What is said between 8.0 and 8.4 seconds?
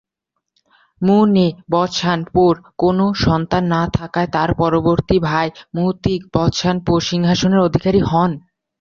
হন।